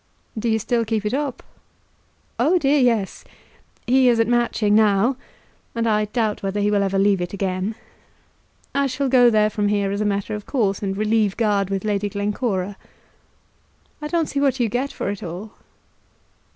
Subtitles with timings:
[0.35, 1.43] "Do you still keep it up?"
[2.39, 3.23] "Oh, dear, yes.
[3.85, 5.15] He is at Matching now,
[5.75, 7.75] and I doubt whether he will ever leave it again.
[8.73, 11.85] I shall go there from here as a matter of course, and relieve guard with
[11.85, 12.77] Lady Glencora."
[14.01, 15.51] "I don't see what you get for it all."